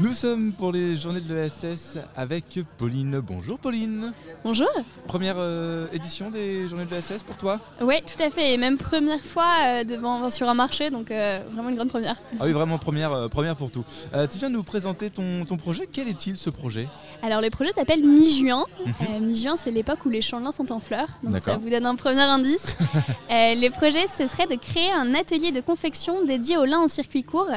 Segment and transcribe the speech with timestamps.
[0.00, 3.20] Nous sommes pour les journées de l'ESS avec Pauline.
[3.20, 4.12] Bonjour Pauline.
[4.42, 4.68] Bonjour.
[5.06, 8.54] Première euh, édition des journées de l'ESS pour toi Oui, tout à fait.
[8.54, 12.16] Et même première fois euh, devant, sur un marché, donc euh, vraiment une grande première.
[12.40, 13.84] Ah oui, vraiment première, première pour tout.
[14.32, 15.88] tu viens de nous présenter ton, ton projet.
[15.90, 16.88] Quel est-il ce projet?
[17.22, 18.64] Alors le projet s'appelle Mi-Juin.
[18.84, 19.26] Mhm.
[19.26, 21.08] Mi-Juin, c'est l'époque où les champs sont en fleurs.
[21.22, 22.76] Donc ça vous donne un premier indice.
[23.30, 27.22] le projet, ce serait de créer un atelier de confection dédié au lin en circuit
[27.22, 27.48] court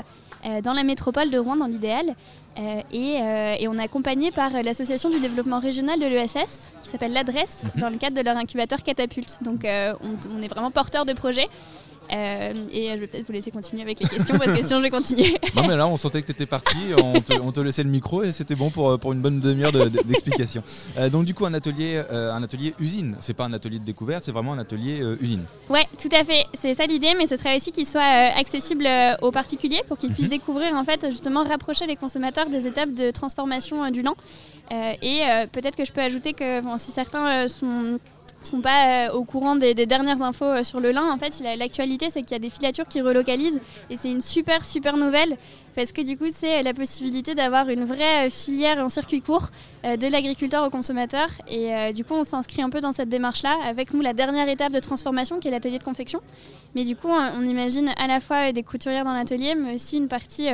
[0.63, 2.15] dans la métropole de Rouen dans l'idéal.
[2.59, 7.13] Euh, euh, et, on est accompagné par l'association du développement régional de l'ESS qui s'appelle
[7.13, 7.81] l'adresse mhm.
[7.81, 9.37] dans le cadre de leur incubateur Catapulte.
[9.41, 11.47] Donc on, est vraiment porteur de projet.
[12.11, 14.83] Euh, et je vais peut-être vous laisser continuer avec les questions parce que sinon je
[14.83, 15.37] vais continuer.
[15.55, 16.77] non mais là on sentait que tu étais parti,
[17.41, 20.63] on te, laissait le micro et c'était bon pour, pour une bonne demi-heure d'explication.
[20.97, 23.83] Euh, donc du coup un atelier, euh, un atelier usine, c'est pas un atelier de
[23.83, 25.43] découverte, c'est vraiment un atelier usine.
[25.69, 28.01] Ouais tout à fait, c'est ça l'idée mais ce serait aussi qu'il soit
[28.37, 28.87] accessible
[29.21, 30.31] aux particuliers pour qu'ils puissent mhm.
[30.31, 34.15] découvrir en fait justement rapprocher les consommateurs des étapes de transformation du lent.
[34.71, 35.21] et
[35.51, 37.99] peut-être que je peux ajouter que si certains sont
[38.45, 41.11] sont pas euh, au courant des, dernières infos euh, sur le lin.
[41.11, 44.65] En fait, l'actualité, c'est qu'il y a des filatures qui relocalisent et c'est une super,
[44.65, 45.37] super nouvelle
[45.75, 49.49] parce que du coup, c'est la possibilité d'avoir une vraie euh, filière en circuit court
[49.83, 51.29] de l'agriculteur au consommateur.
[51.47, 54.73] Et du coup, on s'inscrit un peu dans cette démarche-là avec nous la dernière étape
[54.73, 56.19] de transformation qui est l'atelier de confection.
[56.75, 60.09] Mais du coup, on imagine à la fois des couturières dans l'atelier, mais aussi une
[60.09, 60.49] partie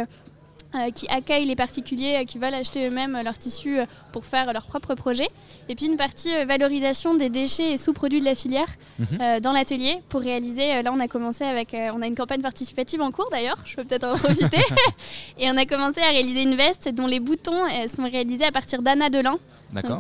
[0.76, 4.52] euh, qui accueillent les particuliers euh, qui veulent acheter eux-mêmes leurs tissus euh, pour faire
[4.52, 5.30] leur propre projet.
[5.70, 8.66] Et puis une partie valorisation des déchets et sous-produits de la filière
[8.98, 9.40] mhm.
[9.42, 10.82] dans l'atelier pour réaliser.
[10.82, 11.76] là, on a commencé avec.
[11.76, 14.64] on a une campagne participative en cours d'ailleurs, je peux peut-être en profiter.
[15.40, 18.82] et on a commencé à réaliser une veste dont les boutons sont réalisés à partir
[18.82, 19.38] d'Anna de lin.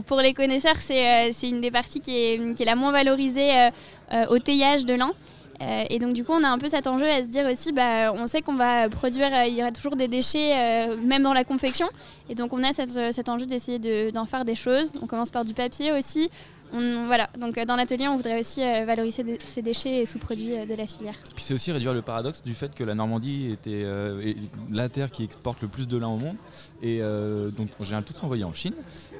[0.07, 3.69] Pour les connaisseurs, c'est une des parties qui est, qui est la moins valorisée
[4.29, 5.11] au teillage de lin.
[5.63, 7.71] Euh, et donc du coup, on a un peu cet enjeu à se dire aussi,
[7.71, 11.23] bah, on sait qu'on va produire, euh, il y aura toujours des déchets, euh, même
[11.23, 11.87] dans la confection.
[12.29, 14.93] Et donc on a cet enjeu d'essayer d'en faire des choses.
[15.01, 16.29] On commence par du papier aussi
[16.73, 20.65] voilà, donc euh, dans l'atelier, on voudrait aussi euh, valoriser ces déchets et sous-produits euh,
[20.65, 21.13] de la filière.
[21.35, 23.85] Puis c'est aussi réduire le paradoxe du fait que la Normandie était
[24.71, 26.35] la terre qui exporte le plus de lin au monde.
[26.81, 28.73] Et donc en général, tout envoyé en Chine.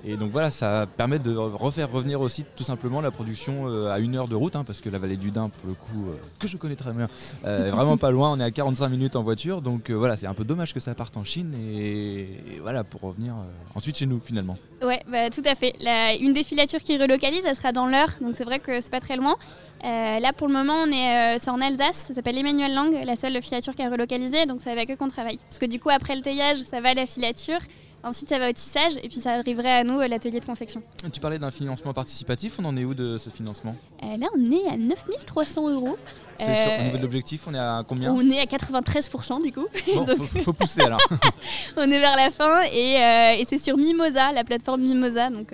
[0.06, 4.16] Et donc voilà, ça permet de refaire revenir aussi tout simplement la production à une
[4.16, 6.08] heure de route, hein, parce que la vallée du Dain, pour le coup,
[6.40, 7.08] que je connais très bien,
[7.46, 8.32] est vraiment pas loin.
[8.32, 9.62] On est à 45 minutes en voiture.
[9.62, 11.54] Donc voilà, c'est un peu dommage que ça parte en Chine.
[11.56, 12.28] Et,
[12.62, 13.36] voilà, pour revenir
[13.76, 14.58] ensuite chez nous finalement.
[14.82, 15.76] Ouais, bah, tout à fait.
[16.20, 19.00] une des filatures qui relocalise, ça sera dans l'heure, donc c'est vrai que c'est pas
[19.00, 19.36] très loin.
[19.84, 22.98] Euh, là, pour le moment, on est, euh, c'est en Alsace, ça s'appelle Emmanuel Lang,
[23.04, 25.38] la seule filature qui a relocalisé, donc c'est avec eux qu'on travaille.
[25.38, 27.60] Parce que du coup, après le teillage, ça va à la filature,
[28.04, 30.82] ensuite ça va au tissage, et puis ça arriverait à nous, euh, l'atelier de confection.
[31.12, 33.76] Tu parlais d'un financement participatif, on en est où de ce financement?
[34.02, 35.98] Là, on est à 9300 euros.
[36.38, 38.12] C'est au niveau de l'objectif, on est à combien?
[38.12, 39.66] On est à 93% du coup.
[39.96, 40.06] Bon,
[40.44, 41.00] faut, pousser alors.
[41.78, 45.54] on est vers la fin et, et c'est sur Mimosa, la plateforme Mimosa, donc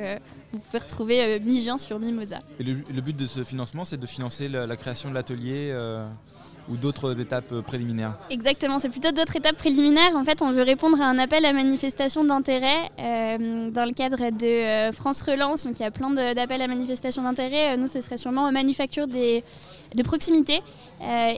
[0.51, 2.39] vous pouvez retrouver euh, Mivien sur Mimosa.
[2.59, 6.07] Et le, but de ce financement, c'est de financer la, création de l'atelier euh,
[6.69, 10.16] ou d'autres étapes euh, préliminaires Exactement, c'est plutôt d'autres étapes préliminaires.
[10.16, 14.91] En fait, on veut répondre à un appel à manifestation d'intérêt dans le cadre de
[14.94, 15.66] France Relance.
[15.66, 17.78] Donc, il y a plein d'appels à manifestation d'intérêt.
[17.78, 19.44] nous, ce serait sûrement manufacture des,
[19.96, 20.62] de proximité.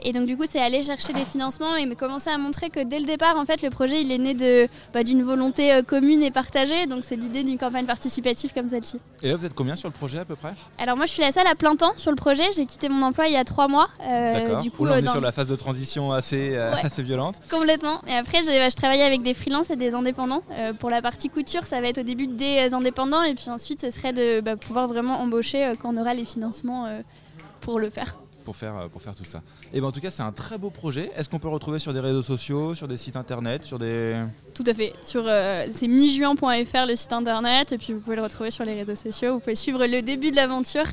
[0.04, 2.98] et donc, du coup, c'est aller chercher des financements et commencer à montrer que dès
[2.98, 6.86] le départ, en fait, le projet, il est né bah, d'une volonté commune et partagée.
[6.86, 8.98] Donc, c'est l'idée d'une campagne participative comme celle-ci.
[9.22, 10.54] Et là, vous êtes combien sur le projet à peu près?
[10.78, 12.44] Alors moi, je suis la seule à plein temps sur le projet.
[12.56, 13.88] J'ai quitté mon emploi il y a trois mois.
[14.00, 14.84] Euh, du coup,
[15.22, 17.36] la phase de transition assez, euh, assez violente.
[17.50, 18.00] Complètement.
[18.06, 20.42] Et après, je travaille avec des freelances et des indépendants.
[20.52, 23.22] Euh, pour la partie couture, ça va être au début des indépendants.
[23.22, 26.86] Et puis ensuite, ce serait de bah, pouvoir vraiment embaucher quand on aura les financements
[27.60, 29.42] pour le faire pour faire, euh, pour faire tout ça.
[29.72, 31.10] Et ben en tout cas, c'est un très beau projet.
[31.16, 34.22] Est-ce qu'on peut le retrouver sur des réseaux sociaux, sur des sites internet, sur des...
[34.54, 34.92] Tout à fait.
[35.02, 38.74] Sur, euh, c'est mijuin.fr le site internet, et puis vous pouvez le retrouver sur les
[38.74, 39.34] réseaux sociaux.
[39.34, 40.84] Vous pouvez suivre le début de l'aventure.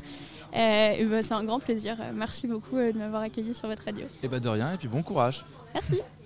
[0.54, 1.96] Euh, ben, c'est un grand plaisir.
[2.14, 4.06] Merci beaucoup de m'avoir accueilli sur votre radio.
[4.22, 5.44] Et ben de rien, et puis bon courage.
[5.74, 6.00] Merci.